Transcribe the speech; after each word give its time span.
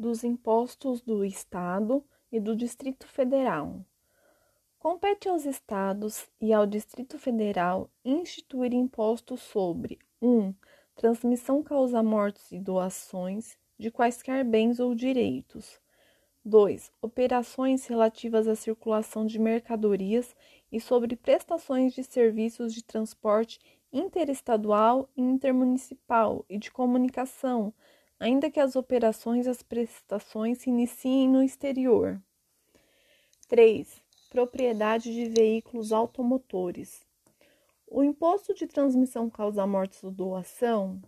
dos 0.00 0.24
impostos 0.24 1.02
do 1.02 1.22
Estado 1.22 2.02
e 2.32 2.40
do 2.40 2.56
Distrito 2.56 3.06
Federal. 3.06 3.84
Compete 4.78 5.28
aos 5.28 5.44
Estados 5.44 6.26
e 6.40 6.54
ao 6.54 6.66
Distrito 6.66 7.18
Federal 7.18 7.90
instituir 8.02 8.72
impostos 8.72 9.42
sobre 9.42 9.98
1. 10.22 10.26
Um, 10.26 10.54
transmissão 10.96 11.62
causa-mortes 11.62 12.50
e 12.50 12.58
doações 12.58 13.58
de 13.78 13.90
quaisquer 13.90 14.42
bens 14.42 14.80
ou 14.80 14.94
direitos. 14.94 15.78
2. 16.42 16.90
Operações 17.02 17.86
relativas 17.86 18.48
à 18.48 18.56
circulação 18.56 19.26
de 19.26 19.38
mercadorias 19.38 20.34
e 20.72 20.80
sobre 20.80 21.14
prestações 21.14 21.92
de 21.92 22.02
serviços 22.02 22.72
de 22.72 22.82
transporte 22.82 23.60
interestadual 23.92 25.10
e 25.14 25.20
intermunicipal 25.20 26.42
e 26.48 26.56
de 26.56 26.70
comunicação, 26.70 27.74
ainda 28.20 28.50
que 28.50 28.60
as 28.60 28.76
operações 28.76 29.46
e 29.46 29.50
as 29.50 29.62
prestações 29.62 30.58
se 30.58 30.70
iniciem 30.70 31.28
no 31.28 31.42
exterior. 31.42 32.22
3 33.48 34.00
propriedade 34.30 35.12
de 35.12 35.28
veículos 35.28 35.92
automotores. 35.92 37.04
O 37.86 38.04
imposto 38.04 38.54
de 38.54 38.68
transmissão 38.68 39.28
causa-mortes 39.28 40.02
ou 40.04 40.12
doação 40.12 41.02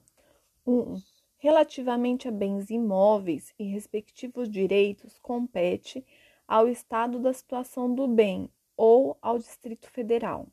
1. 0.67 0.73
Um, 0.73 1.03
relativamente 1.39 2.27
a 2.27 2.33
bens 2.33 2.69
imóveis 2.69 3.55
e 3.59 3.65
respectivos 3.65 4.51
direitos, 4.51 5.19
compete 5.19 6.05
ao 6.47 6.69
Estado 6.69 7.21
da 7.21 7.33
situação 7.33 7.93
do 7.95 8.09
bem 8.09 8.51
ou 8.77 9.17
ao 9.23 9.39
Distrito 9.39 9.89
Federal. 9.89 10.47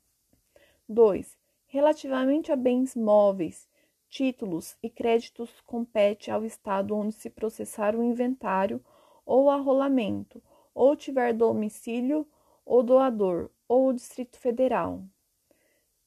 2. 0.87 1.37
Relativamente 1.67 2.51
a 2.51 2.55
bens 2.55 2.95
móveis, 2.95 3.68
títulos 4.09 4.75
e 4.81 4.89
créditos, 4.89 5.61
compete 5.61 6.31
ao 6.31 6.43
Estado 6.43 6.95
onde 6.95 7.13
se 7.13 7.29
processar 7.29 7.95
o 7.95 8.03
inventário 8.03 8.83
ou 9.25 9.49
arrolamento, 9.49 10.41
ou 10.73 10.95
tiver 10.95 11.33
domicílio 11.33 12.27
o 12.65 12.81
doador 12.81 13.49
ou 13.67 13.87
o 13.87 13.93
Distrito 13.93 14.39
Federal. 14.39 15.03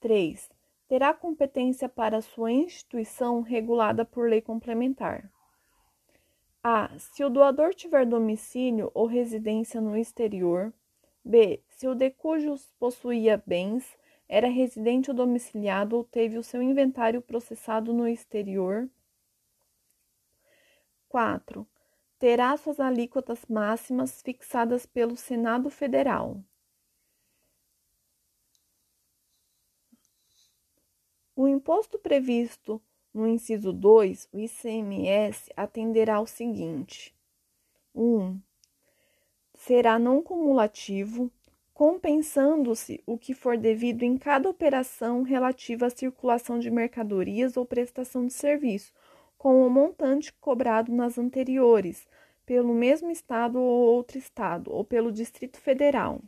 3. 0.01 0.51
Terá 0.89 1.15
competência 1.15 1.89
para 1.89 2.21
sua 2.21 2.51
instituição 2.51 3.41
regulada 3.41 4.05
por 4.05 4.29
lei 4.29 4.41
complementar. 4.41 5.31
A. 6.63 6.91
Se 6.99 7.25
o 7.25 7.31
doador 7.31 7.75
tiver 7.75 8.05
domicílio 8.05 8.91
ou 8.95 9.07
residência 9.07 9.81
no 9.81 9.97
exterior. 9.97 10.73
B. 11.25 11.63
Se 11.69 11.87
o 11.89 11.95
de 11.95 12.11
cujos 12.11 12.73
possuía 12.79 13.43
bens 13.47 13.97
era 14.33 14.49
residente 14.49 15.11
ou 15.11 15.15
domiciliado 15.15 15.95
ou 15.95 16.03
teve 16.03 16.39
o 16.39 16.43
seu 16.43 16.63
inventário 16.63 17.21
processado 17.21 17.93
no 17.93 18.09
exterior. 18.09 18.89
4. 21.07 21.69
Terá 22.19 22.57
suas 22.57 22.81
alíquotas 22.81 23.45
máximas 23.45 24.23
fixadas 24.23 24.87
pelo 24.87 25.19
Senado 25.19 25.69
Federal. 25.69 26.43
O 31.37 31.47
imposto 31.47 31.99
previsto 31.99 32.81
no 33.13 33.29
inciso 33.29 33.71
2, 33.71 34.31
o 34.33 34.39
ICMS, 34.39 35.53
atenderá 35.55 36.15
ao 36.15 36.27
seguinte: 36.27 37.15
1. 37.95 38.03
Um, 38.03 38.41
será 39.53 39.99
não 39.99 40.23
cumulativo, 40.23 41.31
compensando-se 41.83 43.03
o 43.05 43.19
que 43.19 43.35
for 43.35 43.59
devido 43.59 44.05
em 44.05 44.17
cada 44.17 44.49
operação 44.49 45.25
relativa 45.25 45.87
à 45.87 45.91
circulação 45.91 46.61
de 46.61 46.71
mercadorias 46.71 47.57
ou 47.57 47.67
prestação 47.67 48.25
de 48.25 48.33
serviço, 48.33 48.93
com 49.37 49.67
o 49.67 49.69
montante 49.69 50.33
cobrado 50.35 50.93
nas 50.93 51.19
anteriores, 51.19 52.07
pelo 52.47 52.73
mesmo 52.73 53.11
Estado 53.11 53.59
ou 53.59 53.97
outro 53.97 54.17
Estado, 54.17 54.73
ou 54.73 54.85
pelo 54.85 55.11
Distrito 55.11 55.59
Federal. 55.59 56.21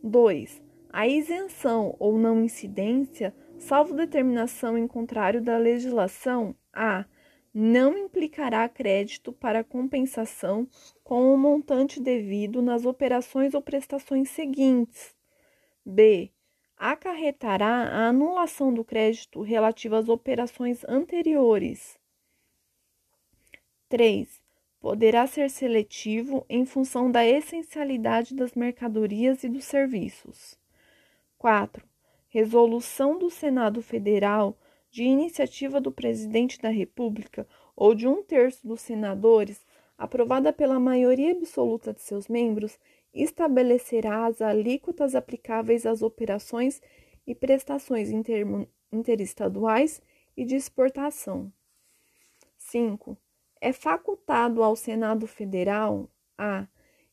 2. 0.00 0.62
A 0.92 1.08
isenção 1.08 1.96
ou 1.98 2.16
não 2.16 2.44
incidência 2.44 3.34
salvo 3.58 3.94
determinação 3.94 4.78
em 4.78 4.86
contrário 4.86 5.42
da 5.42 5.58
legislação, 5.58 6.54
a 6.72 7.04
não 7.52 7.96
implicará 7.96 8.68
crédito 8.68 9.32
para 9.32 9.62
compensação 9.62 10.66
com 11.04 11.34
o 11.34 11.36
montante 11.36 12.00
devido 12.00 12.62
nas 12.62 12.84
operações 12.84 13.54
ou 13.54 13.60
prestações 13.60 14.30
seguintes. 14.30 15.14
B. 15.84 16.30
Acarretará 16.76 17.66
a 17.66 18.08
anulação 18.08 18.72
do 18.72 18.84
crédito 18.84 19.42
relativo 19.42 19.96
às 19.96 20.08
operações 20.08 20.84
anteriores. 20.88 21.98
3. 23.88 24.40
Poderá 24.80 25.26
ser 25.26 25.50
seletivo 25.50 26.44
em 26.48 26.64
função 26.64 27.10
da 27.10 27.24
essencialidade 27.24 28.34
das 28.34 28.54
mercadorias 28.54 29.44
e 29.44 29.48
dos 29.48 29.64
serviços. 29.64 30.58
4 31.38 31.92
resolução 32.32 33.18
do 33.18 33.28
Senado 33.28 33.82
Federal 33.82 34.56
de 34.92 35.04
iniciativa 35.04 35.80
do 35.80 35.90
Presidente 35.90 36.60
da 36.60 36.68
República 36.68 37.48
ou 37.74 37.94
de 37.94 38.06
um 38.06 38.22
terço 38.22 38.68
dos 38.68 38.82
senadores, 38.82 39.64
aprovada 39.96 40.52
pela 40.52 40.78
maioria 40.78 41.32
absoluta 41.32 41.94
de 41.94 42.02
seus 42.02 42.28
membros, 42.28 42.78
estabelecerá 43.12 44.26
as 44.26 44.42
alíquotas 44.42 45.14
aplicáveis 45.14 45.86
às 45.86 46.02
operações 46.02 46.82
e 47.26 47.34
prestações 47.34 48.10
inter 48.10 48.46
interestaduais 48.92 50.02
e 50.36 50.44
de 50.44 50.56
exportação. 50.56 51.50
5. 52.58 53.16
É 53.60 53.72
facultado 53.72 54.62
ao 54.62 54.76
Senado 54.76 55.26
Federal 55.26 56.10
a 56.36 56.66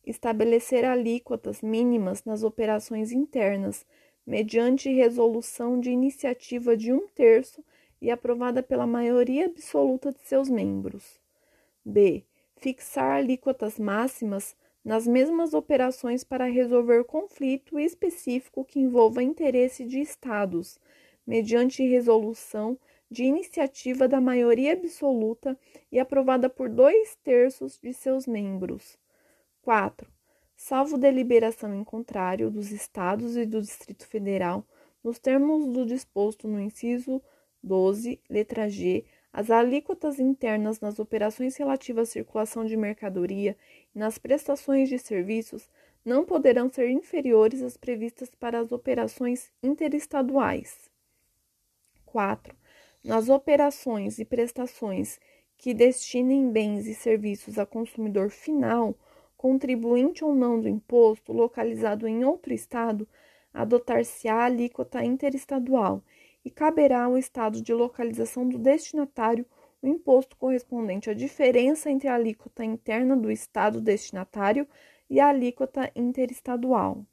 estabelecer 0.05 0.83
alíquotas 0.83 1.61
mínimas 1.61 2.25
nas 2.25 2.43
operações 2.43 3.13
internas 3.13 3.85
mediante 4.25 4.91
resolução 4.91 5.79
de 5.79 5.89
iniciativa 5.89 6.75
de 6.75 6.91
um 6.91 7.07
terço 7.07 7.63
e 8.01 8.09
aprovada 8.11 8.63
pela 8.63 8.87
maioria 8.87 9.45
absoluta 9.45 10.11
de 10.11 10.19
seus 10.21 10.49
membros. 10.49 11.19
B. 11.83 12.23
Fixar 12.57 13.17
alíquotas 13.17 13.79
máximas 13.79 14.55
nas 14.83 15.07
mesmas 15.07 15.53
operações 15.53 16.23
para 16.23 16.45
resolver 16.45 17.03
conflito 17.03 17.79
específico 17.79 18.65
que 18.65 18.79
envolva 18.79 19.23
interesse 19.23 19.85
de 19.85 19.99
Estados, 19.99 20.79
mediante 21.25 21.87
resolução 21.87 22.77
de 23.09 23.23
iniciativa 23.23 24.07
da 24.07 24.21
maioria 24.21 24.73
absoluta 24.73 25.57
e 25.91 25.99
aprovada 25.99 26.49
por 26.49 26.69
dois 26.69 27.15
terços 27.23 27.79
de 27.81 27.93
seus 27.93 28.27
membros. 28.27 28.97
4 29.61 30.09
salvo 30.59 30.97
deliberação 30.97 31.73
em 31.73 31.85
contrário 31.85 32.51
dos 32.51 32.69
Estados 32.69 33.37
e 33.37 33.45
do 33.45 33.61
Distrito 33.61 34.05
Federal, 34.05 34.67
nos 35.01 35.17
termos 35.17 35.65
do 35.65 35.85
disposto 35.85 36.49
no 36.49 36.59
inciso 36.59 37.21
12, 37.61 38.19
letra 38.29 38.69
G, 38.69 39.05
as 39.31 39.51
alíquotas 39.51 40.19
internas 40.19 40.79
nas 40.79 40.99
operações 40.99 41.55
relativas 41.55 42.09
à 42.09 42.11
circulação 42.11 42.65
de 42.65 42.75
mercadoria 42.75 43.55
e 43.95 43.99
nas 43.99 44.17
prestações 44.17 44.89
de 44.89 44.97
serviços 44.97 45.69
não 46.03 46.25
poderão 46.25 46.71
ser 46.71 46.89
inferiores 46.89 47.61
às 47.61 47.77
previstas 47.77 48.33
para 48.33 48.59
as 48.59 48.71
operações 48.71 49.51
interestaduais. 49.61 50.89
4. 52.05 52.55
Nas 53.03 53.29
operações 53.29 54.17
e 54.17 54.25
prestações 54.25 55.19
que 55.57 55.73
destinem 55.73 56.49
bens 56.51 56.87
e 56.87 56.95
serviços 56.95 57.59
a 57.59 57.65
consumidor 57.65 58.29
final, 58.29 58.95
contribuinte 59.37 60.23
ou 60.23 60.33
não 60.33 60.59
do 60.59 60.67
imposto 60.67 61.31
localizado 61.31 62.07
em 62.07 62.25
outro 62.25 62.53
estado, 62.53 63.07
adotar-se-á 63.53 64.35
a 64.35 64.45
alíquota 64.45 65.03
interestadual 65.03 66.01
e 66.43 66.49
caberá 66.49 67.03
ao 67.03 67.17
estado 67.17 67.61
de 67.61 67.73
localização 67.73 68.47
do 68.47 68.57
destinatário 68.57 69.45
o 69.81 69.87
imposto 69.87 70.35
correspondente 70.35 71.09
à 71.09 71.13
diferença 71.13 71.89
entre 71.89 72.07
a 72.07 72.15
alíquota 72.15 72.63
interna 72.63 73.15
do 73.15 73.31
estado 73.31 73.79
destinatário 73.79 74.67
e 75.09 75.19
a 75.19 75.29
alíquota 75.29 75.91
interestadual. 75.95 77.05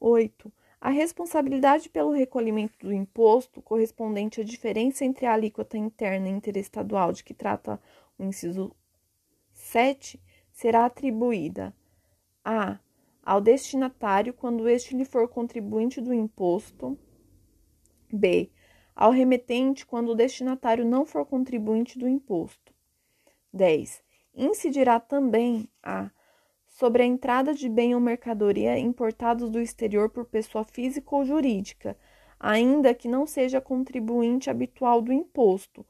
8. 0.00 0.52
A 0.80 0.90
responsabilidade 0.90 1.88
pelo 1.88 2.12
recolhimento 2.12 2.86
do 2.86 2.92
imposto 2.92 3.60
correspondente 3.60 4.40
à 4.40 4.44
diferença 4.44 5.04
entre 5.04 5.26
a 5.26 5.34
alíquota 5.34 5.76
interna 5.76 6.28
e 6.28 6.32
interestadual 6.32 7.12
de 7.12 7.24
que 7.24 7.34
trata 7.34 7.80
o 8.18 8.24
inciso 8.24 8.74
7 9.52 10.20
será 10.52 10.86
atribuída 10.86 11.74
a 12.44 12.78
ao 13.28 13.42
destinatário 13.42 14.32
quando 14.32 14.66
este 14.66 14.96
lhe 14.96 15.04
for 15.04 15.28
contribuinte 15.28 16.00
do 16.00 16.14
imposto, 16.14 16.98
b 18.12 18.50
ao 18.94 19.12
remetente 19.12 19.86
quando 19.86 20.08
o 20.08 20.14
destinatário 20.14 20.84
não 20.84 21.06
for 21.06 21.24
contribuinte 21.24 21.98
do 21.98 22.08
imposto. 22.08 22.74
10. 23.52 24.02
Incidirá 24.34 24.98
também 24.98 25.68
a 25.82 26.10
sobre 26.66 27.02
a 27.02 27.06
entrada 27.06 27.54
de 27.54 27.68
bem 27.68 27.94
ou 27.94 28.00
mercadoria 28.00 28.78
importados 28.78 29.50
do 29.50 29.60
exterior 29.60 30.10
por 30.10 30.24
pessoa 30.24 30.62
física 30.64 31.14
ou 31.14 31.24
jurídica, 31.24 31.96
ainda 32.38 32.94
que 32.94 33.08
não 33.08 33.26
seja 33.26 33.60
contribuinte 33.60 34.48
habitual 34.48 35.02
do 35.02 35.12
imposto, 35.12 35.84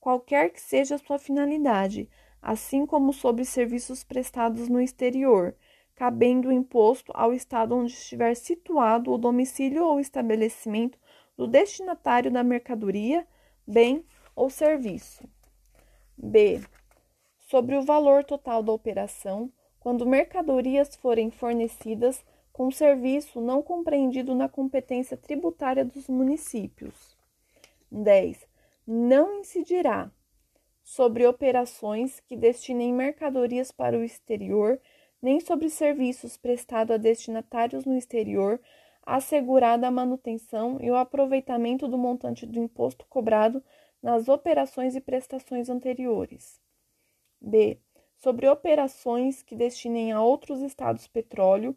qualquer 0.00 0.50
que 0.50 0.60
seja 0.60 0.96
a 0.96 0.98
sua 0.98 1.18
finalidade, 1.18 2.08
assim 2.40 2.84
como 2.84 3.12
sobre 3.12 3.44
serviços 3.44 4.02
prestados 4.02 4.68
no 4.68 4.80
exterior, 4.80 5.54
cabendo 5.94 6.48
o 6.48 6.52
imposto 6.52 7.12
ao 7.14 7.32
estado 7.32 7.76
onde 7.76 7.92
estiver 7.92 8.34
situado 8.34 9.12
o 9.12 9.18
domicílio 9.18 9.84
ou 9.84 10.00
estabelecimento 10.00 10.98
do 11.36 11.46
destinatário 11.46 12.30
da 12.30 12.42
mercadoria, 12.42 13.26
bem 13.66 14.04
ou 14.34 14.50
serviço. 14.50 15.28
B. 16.16 16.60
Sobre 17.38 17.76
o 17.76 17.82
valor 17.82 18.24
total 18.24 18.62
da 18.62 18.72
operação, 18.72 19.52
quando 19.80 20.06
mercadorias 20.06 20.94
forem 20.96 21.30
fornecidas 21.30 22.24
com 22.52 22.70
serviço 22.70 23.40
não 23.40 23.62
compreendido 23.62 24.34
na 24.34 24.48
competência 24.48 25.16
tributária 25.16 25.84
dos 25.84 26.08
municípios. 26.08 27.16
10. 27.90 28.46
Não 28.86 29.40
incidirá 29.40 30.10
sobre 30.82 31.26
operações 31.26 32.20
que 32.20 32.36
destinem 32.36 32.92
mercadorias 32.92 33.70
para 33.70 33.98
o 33.98 34.04
exterior, 34.04 34.80
nem 35.20 35.40
sobre 35.40 35.70
serviços 35.70 36.36
prestados 36.36 36.94
a 36.94 36.98
destinatários 36.98 37.84
no 37.84 37.96
exterior, 37.96 38.60
assegurada 39.04 39.86
a 39.86 39.90
manutenção 39.90 40.78
e 40.80 40.90
o 40.90 40.96
aproveitamento 40.96 41.88
do 41.88 41.98
montante 41.98 42.46
do 42.46 42.58
imposto 42.58 43.04
cobrado 43.08 43.62
nas 44.02 44.28
operações 44.28 44.96
e 44.96 45.00
prestações 45.00 45.68
anteriores. 45.68 46.60
B. 47.40 47.78
Sobre 48.16 48.48
operações 48.48 49.42
que 49.42 49.56
destinem 49.56 50.12
a 50.12 50.22
outros 50.22 50.60
estados 50.60 51.06
petróleo, 51.08 51.76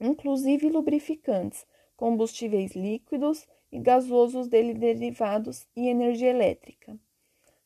inclusive 0.00 0.68
lubrificantes, 0.68 1.64
combustíveis 1.96 2.72
líquidos 2.72 3.46
e 3.70 3.78
gasosos 3.78 4.48
dele 4.48 4.74
derivados 4.74 5.68
e 5.76 5.88
energia 5.88 6.30
elétrica. 6.30 6.98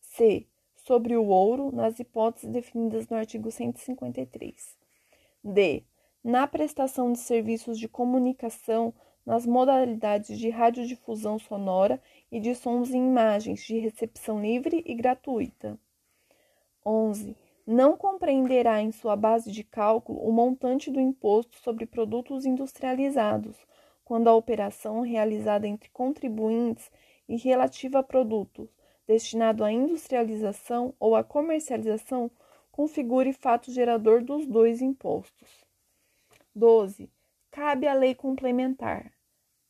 C. 0.01 0.47
Sobre 0.77 1.17
o 1.17 1.25
ouro, 1.25 1.73
nas 1.73 1.99
hipóteses 1.99 2.51
definidas 2.51 3.09
no 3.09 3.17
artigo 3.17 3.51
153. 3.51 4.77
D. 5.43 5.85
Na 6.25 6.47
prestação 6.47 7.13
de 7.13 7.19
serviços 7.19 7.79
de 7.79 7.87
comunicação 7.87 8.95
nas 9.27 9.45
modalidades 9.45 10.39
de 10.39 10.49
radiodifusão 10.49 11.39
sonora 11.39 12.01
e 12.33 12.41
de 12.41 12.55
sons 12.55 12.89
e 12.89 12.97
imagens 12.97 13.63
de 13.63 13.79
recepção 13.79 14.41
livre 14.41 14.83
e 14.87 14.95
gratuita. 14.95 15.79
11. 16.85 17.37
Não 17.67 17.95
compreenderá 17.95 18.81
em 18.81 18.91
sua 18.91 19.15
base 19.17 19.53
de 19.53 19.63
cálculo 19.63 20.19
o 20.27 20.33
montante 20.33 20.91
do 20.91 20.99
imposto 20.99 21.59
sobre 21.59 21.85
produtos 21.85 22.47
industrializados, 22.47 23.59
quando 24.03 24.29
a 24.29 24.35
operação 24.35 25.03
realizada 25.03 25.69
entre 25.69 25.91
contribuintes 25.91 26.91
e 27.29 27.37
relativa 27.37 27.99
a 27.99 28.03
produtos 28.03 28.75
destinado 29.07 29.63
à 29.63 29.71
industrialização 29.71 30.95
ou 30.99 31.15
à 31.15 31.23
comercialização 31.23 32.31
configure 32.73 33.35
fato 33.35 33.71
gerador 33.71 34.25
dos 34.25 34.47
dois 34.47 34.81
impostos. 34.81 35.64
12. 36.55 37.11
Cabe 37.51 37.87
à 37.87 37.95
lei 37.95 38.15
complementar 38.15 39.13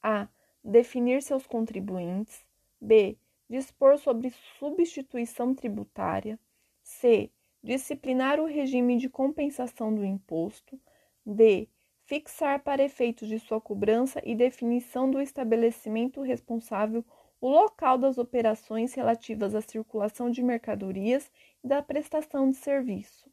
a. 0.03 0.29
definir 0.63 1.23
seus 1.23 1.47
contribuintes, 1.47 2.45
b. 2.81 3.19
dispor 3.49 3.99
sobre 3.99 4.31
substituição 4.59 5.55
tributária, 5.55 6.39
c. 6.83 7.31
disciplinar 7.63 8.41
o 8.41 8.47
regime 8.47 8.97
de 8.97 9.09
compensação 9.09 9.95
do 9.95 10.05
imposto, 10.05 10.79
d 11.25 11.69
fixar 12.05 12.63
para 12.63 12.83
efeitos 12.83 13.29
de 13.29 13.39
sua 13.39 13.61
cobrança 13.61 14.21
e 14.25 14.35
definição 14.35 15.11
do 15.11 15.21
estabelecimento 15.21 16.21
responsável 16.21 17.05
o 17.41 17.49
local 17.49 17.99
das 17.99 18.17
operações 18.17 18.95
relativas 18.95 19.55
à 19.55 19.61
circulação 19.61 20.31
de 20.31 20.43
mercadorias 20.43 21.31
e 21.63 21.69
da 21.69 21.83
prestação 21.83 22.51
de 22.51 22.57
serviço. 22.57 23.31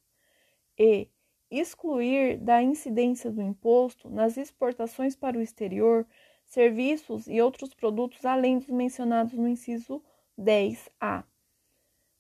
E 0.78 1.08
excluir 1.52 2.38
da 2.38 2.64
incidência 2.64 3.30
do 3.30 3.42
imposto 3.42 4.10
nas 4.10 4.38
exportações 4.38 5.16
para 5.16 5.38
o 5.38 5.42
exterior 5.42 6.08
serviços 6.46 7.28
e 7.28 7.42
outros 7.42 7.74
produtos 7.74 8.26
além 8.26 8.58
dos 8.58 8.70
mencionados 8.70 9.34
no 9.34 9.48
inciso 9.48 10.02
10A. 10.40 11.24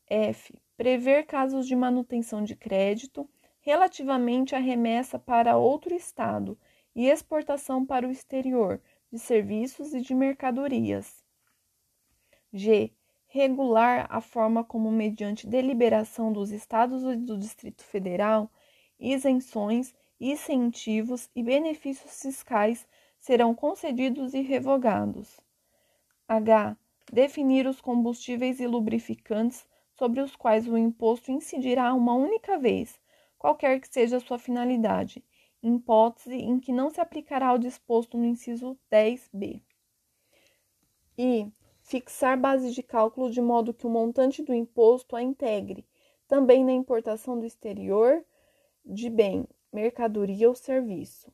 F. 0.09 0.53
Prever 0.75 1.25
casos 1.25 1.65
de 1.65 1.75
manutenção 1.75 2.43
de 2.43 2.55
crédito 2.55 3.29
relativamente 3.61 4.55
à 4.55 4.59
remessa 4.59 5.17
para 5.17 5.57
outro 5.57 5.93
Estado 5.93 6.57
e 6.95 7.07
exportação 7.07 7.85
para 7.85 8.07
o 8.07 8.11
exterior 8.11 8.81
de 9.11 9.19
serviços 9.19 9.93
e 9.93 10.01
de 10.01 10.13
mercadorias. 10.13 11.23
G. 12.51 12.91
Regular 13.27 14.07
a 14.09 14.19
forma 14.19 14.63
como, 14.63 14.91
mediante 14.91 15.47
deliberação 15.47 16.33
dos 16.33 16.51
Estados 16.51 17.03
e 17.03 17.15
do 17.15 17.37
Distrito 17.37 17.83
Federal, 17.83 18.51
isenções, 19.01 19.93
incentivos 20.19 21.27
e 21.35 21.41
benefícios 21.41 22.21
fiscais 22.21 22.87
serão 23.19 23.55
concedidos 23.55 24.33
e 24.35 24.41
revogados. 24.41 25.39
H. 26.27 26.77
Definir 27.11 27.67
os 27.67 27.81
combustíveis 27.81 28.59
e 28.59 28.67
lubrificantes 28.67 29.65
sobre 29.97 30.21
os 30.21 30.35
quais 30.35 30.67
o 30.67 30.77
imposto 30.77 31.31
incidirá 31.31 31.93
uma 31.93 32.13
única 32.13 32.57
vez, 32.57 32.99
qualquer 33.37 33.81
que 33.81 33.91
seja 33.91 34.17
a 34.17 34.19
sua 34.21 34.39
finalidade, 34.39 35.23
em 35.61 35.75
hipótese 35.75 36.35
em 36.35 36.59
que 36.59 36.71
não 36.71 36.89
se 36.89 37.01
aplicará 37.01 37.51
o 37.53 37.57
disposto 37.57 38.17
no 38.17 38.25
inciso 38.25 38.77
10b. 38.91 39.61
E 41.17 41.51
fixar 41.81 42.39
base 42.39 42.71
de 42.71 42.81
cálculo 42.81 43.29
de 43.29 43.41
modo 43.41 43.73
que 43.73 43.85
o 43.85 43.89
montante 43.89 44.41
do 44.41 44.53
imposto 44.53 45.15
a 45.15 45.21
integre, 45.21 45.85
também 46.27 46.63
na 46.63 46.71
importação 46.71 47.37
do 47.37 47.45
exterior 47.45 48.23
de 48.85 49.09
bem, 49.09 49.47
mercadoria 49.71 50.49
ou 50.49 50.55
serviço. 50.55 51.31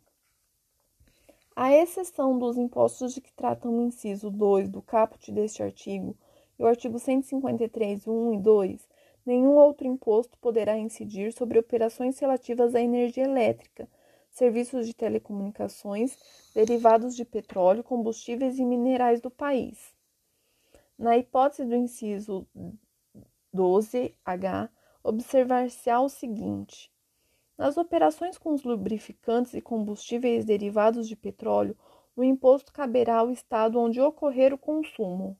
À 1.56 1.74
exceção 1.74 2.38
dos 2.38 2.58
impostos 2.58 3.14
de 3.14 3.22
que 3.22 3.34
tratam 3.34 3.80
o 3.80 3.82
inciso 3.82 4.30
2 4.30 4.70
do 4.70 4.82
caput 4.82 5.32
deste 5.32 5.64
artigo 5.64 6.16
e 6.60 6.64
o 6.64 6.68
artigo 6.68 7.00
153, 7.00 8.08
1 8.08 8.34
e 8.34 8.38
2, 8.40 8.88
nenhum 9.26 9.56
outro 9.56 9.88
imposto 9.88 10.38
poderá 10.38 10.78
incidir 10.78 11.34
sobre 11.34 11.58
operações 11.58 12.20
relativas 12.20 12.76
à 12.76 12.82
energia 12.82 13.24
elétrica, 13.24 13.90
serviços 14.30 14.86
de 14.86 14.94
telecomunicações, 14.94 16.16
derivados 16.54 17.16
de 17.16 17.26
petróleo, 17.26 17.84
combustíveis 17.84 18.60
e 18.60 18.64
minerais 18.64 19.20
do 19.20 19.32
país. 19.32 19.96
Na 20.98 21.18
hipótese 21.18 21.66
do 21.66 21.76
inciso 21.76 22.48
12H, 23.56 24.70
observar-se-á 25.04 26.02
o 26.02 26.10
seguinte: 26.10 26.92
nas 27.57 27.78
operações 27.78 28.37
com 28.37 28.54
os 28.54 28.64
lubrificantes 28.64 29.54
e 29.54 29.61
combustíveis 29.61 30.45
derivados 30.45 31.07
de 31.07 31.16
petróleo, 31.16 31.76
o 32.16 32.23
imposto 32.23 32.71
caberá 32.71 33.18
ao 33.18 33.31
estado 33.31 33.80
onde 33.80 33.99
ocorrer 33.99 34.54
o 34.54 34.57
consumo. 34.57 35.37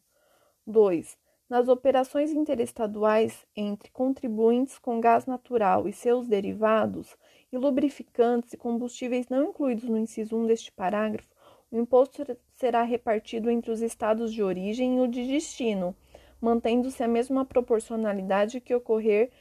2. 0.66 1.18
Nas 1.50 1.68
operações 1.70 2.32
interestaduais 2.32 3.46
entre 3.56 3.90
contribuintes 3.92 4.78
com 4.78 5.00
gás 5.00 5.26
natural 5.26 5.88
e 5.88 5.94
seus 5.94 6.28
derivados, 6.28 7.16
e 7.52 7.58
lubrificantes 7.58 8.52
e 8.54 8.58
combustíveis 8.58 9.30
não 9.30 9.50
incluídos 9.50 9.86
no 9.86 9.98
inciso 9.98 10.36
1 10.38 10.48
deste 10.48 10.72
parágrafo, 10.72 11.30
o 11.72 11.78
imposto 11.78 12.26
será 12.54 12.84
repartido 12.84 13.50
entre 13.50 13.72
os 13.72 13.82
estados 13.82 14.34
de 14.34 14.44
origem 14.44 14.98
e 14.98 15.00
o 15.00 15.08
de 15.08 15.26
destino, 15.26 15.96
mantendo-se 16.40 17.02
a 17.04 17.08
mesma 17.08 17.46
proporcionalidade 17.46 18.62
que, 18.62 18.76
ocorrer, 18.76 19.32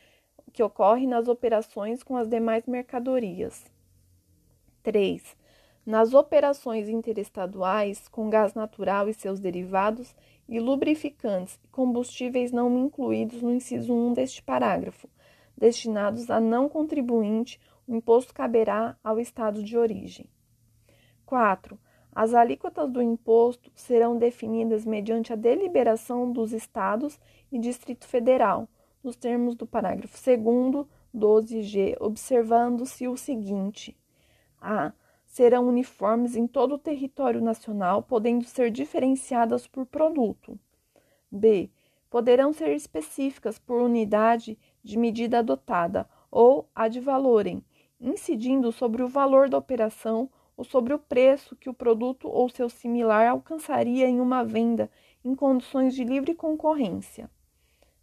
que 0.53 0.62
ocorre 0.62 1.07
nas 1.07 1.29
operações 1.29 2.03
com 2.03 2.17
as 2.17 2.29
demais 2.29 2.67
mercadorias. 2.67 3.65
3. 4.83 5.37
Nas 5.85 6.15
operações 6.15 6.88
interestaduais 6.88 8.09
com 8.09 8.29
gás 8.29 8.55
natural 8.55 9.09
e 9.09 9.15
seus 9.15 9.38
derivados, 9.41 10.15
e 10.49 10.61
lubrificantes 10.61 11.59
e 11.65 11.69
combustíveis 11.69 12.53
não 12.53 12.79
incluídos 12.79 13.43
no 13.43 13.53
inciso 13.53 13.93
1 13.93 14.12
deste 14.12 14.43
parágrafo, 14.43 15.09
destinados 15.57 16.31
a 16.31 16.41
não 16.41 16.69
contribuinte, 16.69 17.61
o 17.87 17.95
imposto 17.95 18.33
caberá 18.33 18.97
ao 19.03 19.19
estado 19.19 19.62
de 19.62 19.76
origem. 19.76 20.26
4. 21.25 21.79
As 22.15 22.33
alíquotas 22.33 22.91
do 22.91 23.03
imposto 23.03 23.71
serão 23.75 24.17
definidas 24.17 24.85
mediante 24.85 25.33
a 25.33 25.37
deliberação 25.37 26.33
dos 26.33 26.53
estados 26.53 27.21
e 27.50 27.59
Distrito 27.59 28.07
Federal, 28.07 28.69
nos 29.07 29.17
termos 29.17 29.55
do 29.55 29.67
parágrafo 29.67 30.19
2 30.19 30.87
12G, 31.15 31.97
observando-se 32.01 33.07
o 33.07 33.17
seguinte: 33.17 33.97
a 34.61 34.93
serão 35.25 35.69
uniformes 35.69 36.35
em 36.35 36.47
todo 36.47 36.75
o 36.75 36.79
território 36.79 37.41
nacional, 37.41 38.03
podendo 38.03 38.45
ser 38.45 38.71
diferenciadas 38.71 39.67
por 39.67 39.87
produto. 39.87 40.59
B. 41.31 41.71
Poderão 42.11 42.53
ser 42.53 42.75
específicas 42.75 43.59
por 43.59 43.81
unidade 43.81 44.59
de 44.83 44.99
medida 44.99 45.39
adotada 45.39 46.09
ou 46.31 46.69
ad 46.75 46.99
valorem, 47.01 47.65
incidindo 48.01 48.73
sobre 48.73 49.03
o 49.03 49.09
valor 49.09 49.49
da 49.49 49.59
operação 49.59 50.29
ou 50.57 50.65
sobre 50.65 50.95
o 50.95 50.99
preço 50.99 51.55
que 51.55 51.69
o 51.69 51.75
produto 51.75 52.29
ou 52.29 52.49
seu 52.49 52.69
similar 52.69 53.29
alcançaria 53.29 54.07
em 54.07 54.21
uma 54.21 54.43
venda 54.43 54.91
em 55.25 55.35
condições 55.35 55.95
de 55.95 56.03
livre 56.03 56.35
concorrência. 56.35 57.31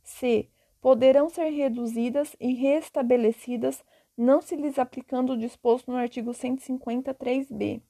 C. 0.03 0.49
poderão 0.83 1.29
ser 1.29 1.49
reduzidas 1.49 2.35
e 2.39 2.53
restabelecidas 2.53 3.83
não 4.15 4.39
se 4.39 4.55
lhes 4.55 4.77
aplicando 4.77 5.33
o 5.33 5.37
disposto 5.37 5.89
no 5.89 5.97
artigo 5.97 6.29
153b. 6.29 7.81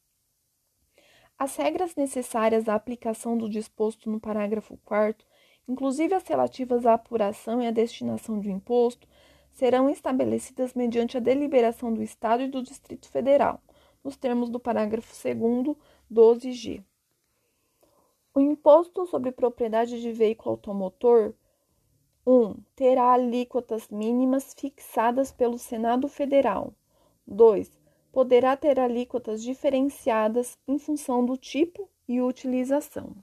As 1.37 1.57
regras 1.57 1.95
necessárias 1.95 2.69
à 2.69 2.75
aplicação 2.75 3.37
do 3.37 3.49
disposto 3.49 4.09
no 4.09 4.21
parágrafo 4.21 4.77
4 4.85 5.27
inclusive 5.67 6.13
as 6.13 6.23
relativas 6.23 6.85
à 6.85 6.93
apuração 6.93 7.61
e 7.61 7.67
à 7.67 7.71
destinação 7.71 8.39
do 8.39 8.49
imposto, 8.49 9.07
serão 9.53 9.89
estabelecidas 9.89 10.73
mediante 10.73 11.17
a 11.17 11.19
deliberação 11.19 11.93
do 11.93 12.01
Estado 12.01 12.43
e 12.43 12.47
do 12.47 12.61
Distrito 12.61 13.09
Federal, 13.09 13.61
nos 14.03 14.17
termos 14.17 14.49
do 14.49 14.59
parágrafo 14.59 15.13
2 15.13 15.77
12G. 16.11 16.83
O 18.35 18.39
imposto 18.39 19.05
sobre 19.05 19.31
propriedade 19.31 20.01
de 20.01 20.11
veículo 20.11 20.51
automotor 20.51 21.33
1. 22.25 22.55
Terá 22.73 23.11
alíquotas 23.11 23.89
mínimas 23.89 24.53
fixadas 24.57 25.29
pelo 25.29 25.57
Senado 25.57 26.07
Federal. 26.07 26.73
2. 27.27 27.69
Poderá 28.13 28.55
ter 28.55 28.79
alíquotas 28.79 29.43
diferenciadas 29.43 30.57
em 30.65 30.79
função 30.79 31.25
do 31.25 31.35
tipo 31.35 31.89
e 32.07 32.21
utilização. 32.21 33.13